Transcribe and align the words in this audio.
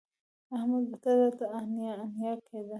احمد 0.57 0.83
به 0.89 0.97
تل 1.03 1.15
راته 1.23 1.45
انیا 1.57 1.91
انیا 2.03 2.31
کېده 2.47 2.69